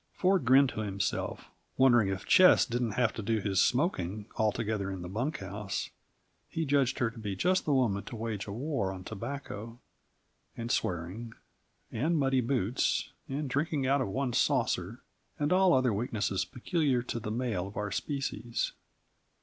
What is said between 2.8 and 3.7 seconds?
have to do his